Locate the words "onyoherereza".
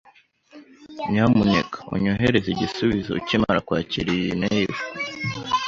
1.93-2.49